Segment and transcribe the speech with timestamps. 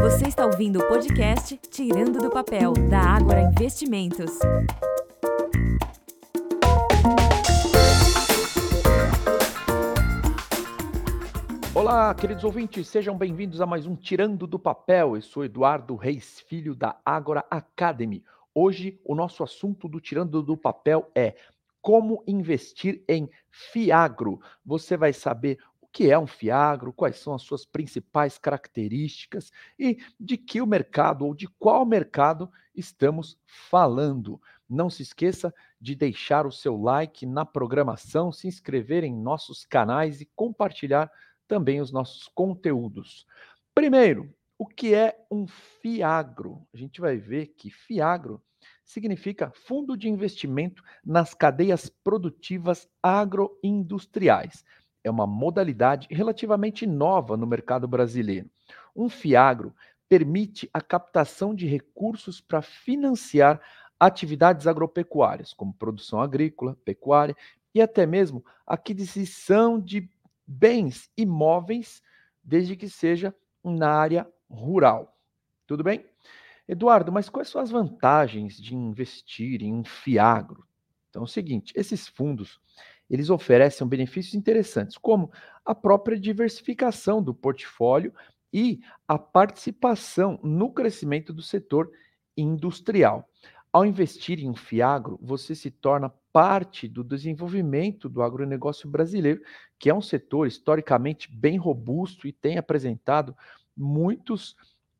[0.00, 4.30] Você está ouvindo o podcast Tirando do Papel, da Ágora Investimentos.
[11.74, 15.16] Olá, queridos ouvintes, sejam bem-vindos a mais um Tirando do Papel.
[15.16, 18.22] Eu sou Eduardo Reis, filho da Ágora Academy.
[18.54, 21.34] Hoje, o nosso assunto do Tirando do Papel é
[21.80, 24.40] como investir em Fiagro.
[24.64, 25.58] Você vai saber
[25.96, 31.24] que é um Fiagro, quais são as suas principais características e de que o mercado
[31.24, 34.38] ou de qual mercado estamos falando.
[34.68, 40.20] Não se esqueça de deixar o seu like na programação, se inscrever em nossos canais
[40.20, 41.10] e compartilhar
[41.48, 43.26] também os nossos conteúdos.
[43.74, 46.68] Primeiro, o que é um Fiagro?
[46.74, 48.42] A gente vai ver que Fiagro
[48.84, 54.62] significa Fundo de Investimento nas Cadeias Produtivas Agroindustriais
[55.06, 58.50] é uma modalidade relativamente nova no mercado brasileiro.
[58.94, 59.72] Um fiagro
[60.08, 63.60] permite a captação de recursos para financiar
[63.98, 67.36] atividades agropecuárias, como produção agrícola, pecuária
[67.72, 70.10] e até mesmo aquisição de
[70.46, 72.02] bens imóveis,
[72.42, 75.16] desde que seja na área rural.
[75.66, 76.04] Tudo bem?
[76.68, 80.66] Eduardo, mas quais são as vantagens de investir em um fiagro?
[81.10, 82.60] Então é o seguinte, esses fundos
[83.08, 85.30] eles oferecem benefícios interessantes, como
[85.64, 88.12] a própria diversificação do portfólio
[88.52, 91.90] e a participação no crescimento do setor
[92.36, 93.28] industrial.
[93.72, 99.40] Ao investir em um Fiagro, você se torna parte do desenvolvimento do agronegócio brasileiro,
[99.78, 103.36] que é um setor historicamente bem robusto e tem apresentado
[103.76, 104.56] muitos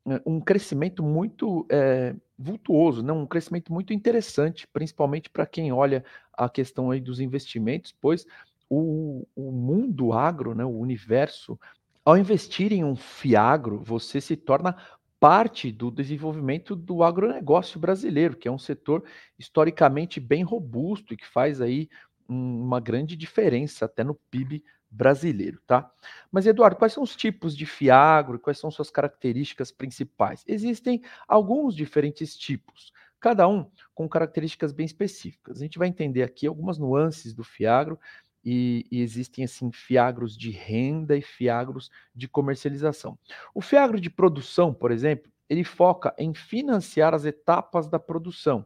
[0.07, 3.11] eh, um crescimento muito é, vultuoso, né?
[3.11, 8.25] um crescimento muito interessante, principalmente para quem olha a questão aí dos investimentos, pois
[8.69, 11.59] o, o mundo agro, né, o universo,
[12.05, 14.75] ao investir em um fiagro, você se torna
[15.19, 19.03] parte do desenvolvimento do agronegócio brasileiro, que é um setor
[19.37, 21.89] historicamente bem robusto e que faz aí
[22.29, 25.89] uma grande diferença até no PIB brasileiro, tá?
[26.31, 30.43] Mas Eduardo, quais são os tipos de fiagro, quais são suas características principais?
[30.47, 35.57] Existem alguns diferentes tipos, cada um com características bem específicas.
[35.57, 37.99] A gente vai entender aqui algumas nuances do fiagro
[38.43, 43.17] e, e, existem assim fiagros de renda e fiagros de comercialização.
[43.53, 48.65] O fiagro de produção, por exemplo, ele foca em financiar as etapas da produção,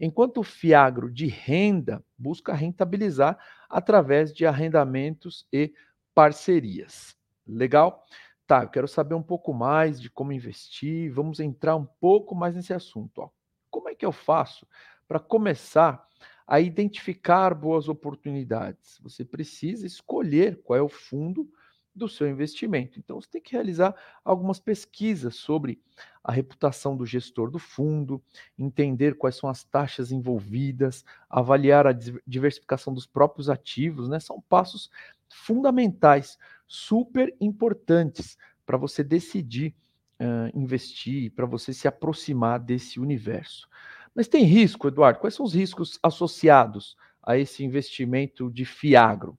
[0.00, 3.38] enquanto o fiagro de renda busca rentabilizar
[3.68, 5.72] através de arrendamentos e
[6.14, 7.14] parcerias.
[7.46, 8.02] Legal?
[8.46, 12.56] Tá, eu quero saber um pouco mais de como investir, vamos entrar um pouco mais
[12.56, 13.20] nesse assunto.
[13.20, 13.30] Ó.
[13.70, 14.66] Como é que eu faço
[15.06, 16.04] para começar
[16.46, 18.98] a identificar boas oportunidades?
[19.02, 21.48] Você precisa escolher qual é o fundo
[21.94, 22.98] do seu investimento.
[22.98, 25.80] Então, você tem que realizar algumas pesquisas sobre
[26.22, 28.22] a reputação do gestor do fundo,
[28.58, 31.92] entender quais são as taxas envolvidas, avaliar a
[32.26, 34.20] diversificação dos próprios ativos, né?
[34.20, 34.90] São passos
[35.28, 39.74] fundamentais, super importantes para você decidir
[40.20, 43.68] uh, investir, para você se aproximar desse universo.
[44.14, 45.18] Mas tem risco, Eduardo?
[45.18, 49.38] Quais são os riscos associados a esse investimento de Fiagro?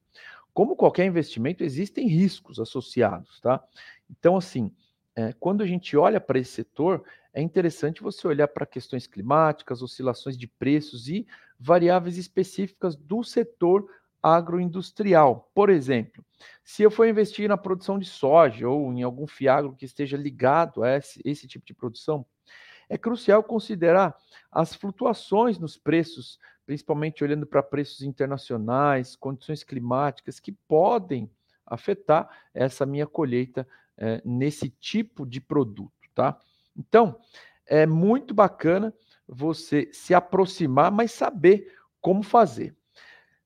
[0.53, 3.63] Como qualquer investimento, existem riscos associados, tá?
[4.09, 4.71] Então, assim,
[5.15, 7.03] é, quando a gente olha para esse setor,
[7.33, 11.25] é interessante você olhar para questões climáticas, oscilações de preços e
[11.59, 13.87] variáveis específicas do setor
[14.21, 15.49] agroindustrial.
[15.53, 16.23] Por exemplo,
[16.63, 20.83] se eu for investir na produção de soja ou em algum fiagro que esteja ligado
[20.83, 22.25] a esse, esse tipo de produção,
[22.89, 24.15] é crucial considerar
[24.51, 26.37] as flutuações nos preços
[26.71, 31.29] principalmente olhando para preços internacionais, condições climáticas que podem
[31.65, 33.67] afetar essa minha colheita
[33.97, 36.39] é, nesse tipo de produto, tá?
[36.77, 37.19] Então,
[37.67, 38.93] é muito bacana
[39.27, 42.73] você se aproximar, mas saber como fazer.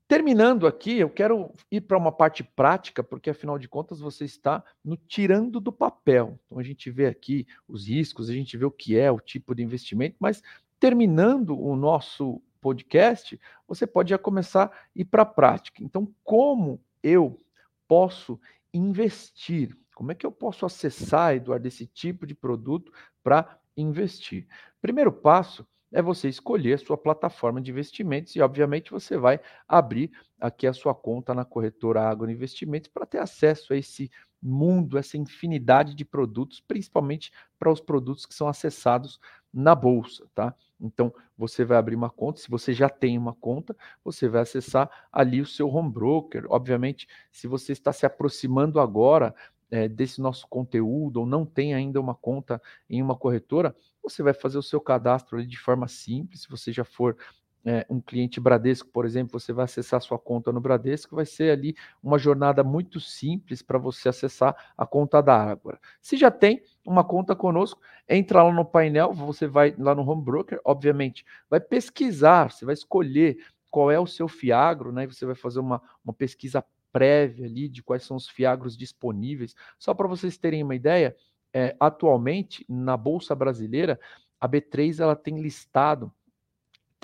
[0.07, 4.63] Terminando aqui, eu quero ir para uma parte prática, porque afinal de contas você está
[4.84, 6.40] no tirando do papel.
[6.46, 9.56] Então a gente vê aqui os riscos, a gente vê o que é o tipo
[9.56, 10.44] de investimento, mas
[10.80, 15.83] terminando o nosso podcast, você pode já começar a ir para a prática.
[15.83, 17.39] Então, como eu
[17.88, 18.39] posso
[18.73, 19.77] investir?
[19.94, 22.91] Como é que eu posso acessar, Eduardo, esse tipo de produto
[23.23, 24.47] para investir?
[24.81, 25.63] Primeiro passo
[25.94, 30.73] é você escolher a sua plataforma de investimentos e, obviamente, você vai abrir aqui a
[30.73, 34.09] sua conta na corretora Agro Investimentos para ter acesso a esse
[34.41, 39.19] mundo, essa infinidade de produtos, principalmente para os produtos que são acessados
[39.56, 40.54] na bolsa, tá?
[40.80, 44.90] Então, você vai abrir uma conta, se você já tem uma conta, você vai acessar
[45.10, 46.46] ali o seu home broker.
[46.50, 49.34] Obviamente, se você está se aproximando agora
[49.72, 53.74] é, desse nosso conteúdo ou não tem ainda uma conta em uma corretora,
[54.04, 56.42] você vai fazer o seu cadastro ali de forma simples.
[56.42, 57.16] Se você já for
[57.65, 61.50] é, um cliente Bradesco, por exemplo, você vai acessar sua conta no Bradesco, vai ser
[61.50, 65.79] ali uma jornada muito simples para você acessar a conta da Ágora.
[66.00, 70.23] Se já tem uma conta conosco, entra lá no painel, você vai lá no Home
[70.23, 73.38] Broker, obviamente, vai pesquisar, você vai escolher
[73.71, 75.07] qual é o seu Fiagro, né?
[75.07, 76.63] Você vai fazer uma, uma pesquisa
[76.94, 79.56] prévia ali de quais são os Fiagros disponíveis.
[79.77, 81.15] Só para vocês terem uma ideia,
[81.51, 84.00] é, atualmente na Bolsa Brasileira,
[84.39, 86.13] a B3 ela tem listado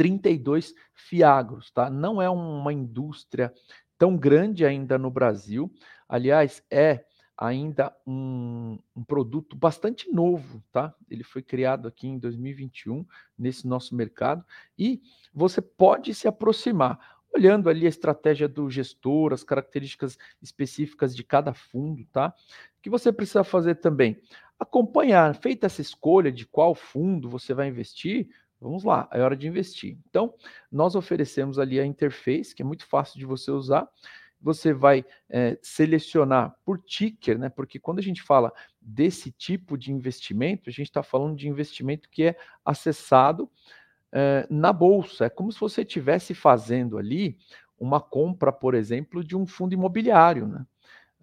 [0.01, 1.87] 32 fiagros, tá?
[1.87, 3.53] Não é uma indústria
[3.99, 5.71] tão grande ainda no Brasil.
[6.09, 7.05] Aliás, é
[7.37, 10.91] ainda um, um, produto bastante novo, tá?
[11.07, 13.05] Ele foi criado aqui em 2021
[13.37, 14.43] nesse nosso mercado
[14.75, 21.23] e você pode se aproximar olhando ali a estratégia do gestor, as características específicas de
[21.23, 22.33] cada fundo, tá?
[22.79, 24.19] O que você precisa fazer também?
[24.59, 28.27] Acompanhar, feita essa escolha de qual fundo você vai investir,
[28.61, 29.97] Vamos lá, é hora de investir.
[30.07, 30.35] Então,
[30.71, 33.89] nós oferecemos ali a interface, que é muito fácil de você usar.
[34.39, 37.49] Você vai é, selecionar por ticker, né?
[37.49, 42.07] Porque quando a gente fala desse tipo de investimento, a gente está falando de investimento
[42.07, 43.49] que é acessado
[44.11, 45.25] é, na bolsa.
[45.25, 47.37] É como se você estivesse fazendo ali
[47.79, 50.67] uma compra, por exemplo, de um fundo imobiliário, né?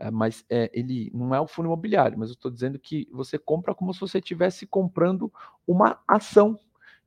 [0.01, 3.39] É, mas é, ele não é o fundo imobiliário, mas eu estou dizendo que você
[3.39, 5.33] compra como se você estivesse comprando
[5.67, 6.59] uma ação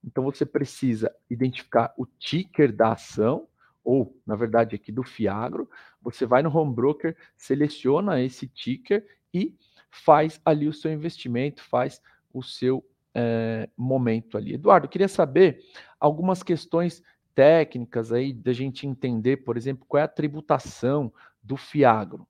[0.03, 3.47] então você precisa identificar o ticker da ação,
[3.83, 5.69] ou na verdade aqui do Fiagro.
[6.01, 9.55] Você vai no home broker, seleciona esse ticker e
[9.89, 12.01] faz ali o seu investimento, faz
[12.33, 12.83] o seu
[13.13, 14.53] é, momento ali.
[14.53, 15.61] Eduardo, queria saber
[15.99, 17.03] algumas questões
[17.35, 21.11] técnicas aí da gente entender, por exemplo, qual é a tributação
[21.41, 22.27] do Fiagro.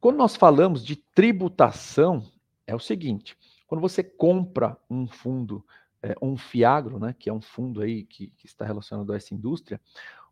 [0.00, 2.24] Quando nós falamos de tributação,
[2.66, 3.36] é o seguinte:
[3.66, 5.64] quando você compra um fundo
[6.02, 9.34] é, um Fiagro, né, que é um fundo aí que, que, está relacionado a essa
[9.34, 9.80] indústria,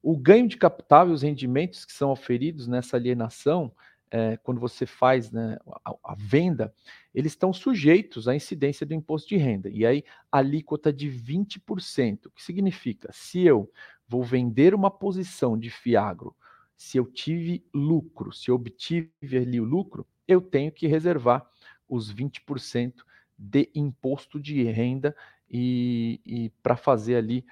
[0.02, 3.72] o ganho de capital e os rendimentos que são oferidos nessa alienação,
[4.10, 6.72] é, quando você faz né, a, a, venda,
[7.14, 9.68] eles estão sujeitos à incidência do imposto de renda.
[9.68, 13.70] E aí, alíquota de 20%, que significa, se eu
[14.06, 16.34] vou vender uma posição de Fiagro,
[16.76, 21.44] se eu tive lucro, se eu obtive ali o lucro, eu tenho que reservar
[21.88, 23.02] os 20%
[23.38, 25.14] de imposto de renda
[25.48, 27.44] e, e para fazer ali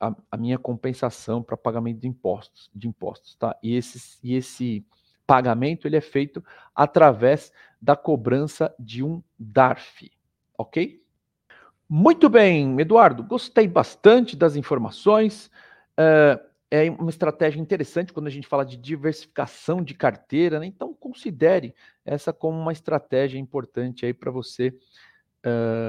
[0.00, 3.56] a, a, minha compensação para pagamento de impostos, de impostos, tá?
[3.62, 4.86] E esse, e esse
[5.26, 6.44] pagamento ele é feito
[6.74, 10.10] através da cobrança de um DARF,
[10.56, 11.02] ok?
[11.88, 15.50] Muito bem, Eduardo, gostei bastante das informações.
[15.98, 20.66] Uh, é uma estratégia interessante quando a gente fala de diversificação de carteira, né?
[20.66, 21.74] então considere
[22.04, 24.76] essa como uma estratégia importante aí para você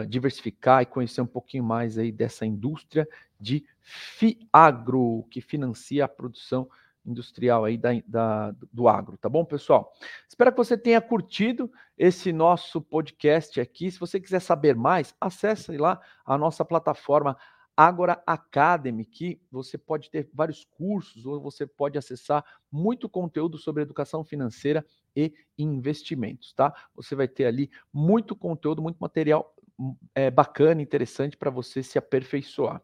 [0.07, 3.07] diversificar e conhecer um pouquinho mais aí dessa indústria
[3.39, 6.69] de FIAGRO, que financia a produção
[7.05, 9.93] industrial aí da, da, do agro, tá bom, pessoal?
[10.27, 13.89] Espero que você tenha curtido esse nosso podcast aqui.
[13.89, 17.37] Se você quiser saber mais, acesse lá a nossa plataforma
[17.79, 23.83] Agora Academy, que você pode ter vários cursos, ou você pode acessar muito conteúdo sobre
[23.83, 24.83] educação financeira
[25.15, 26.73] e investimentos, tá?
[26.95, 29.53] Você vai ter ali muito conteúdo, muito material
[30.15, 32.81] é, bacana, interessante para você se aperfeiçoar.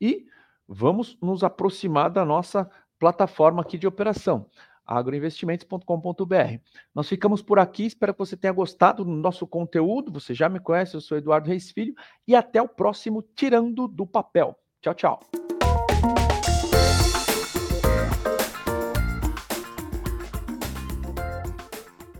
[0.00, 0.26] E
[0.68, 4.48] vamos nos aproximar da nossa plataforma aqui de operação
[4.86, 6.60] agroinvestimentos.com.br.
[6.94, 10.12] Nós ficamos por aqui, espero que você tenha gostado do nosso conteúdo.
[10.12, 11.94] Você já me conhece, eu sou Eduardo Reis Filho
[12.26, 14.56] e até o próximo Tirando do Papel.
[14.80, 15.45] Tchau, tchau.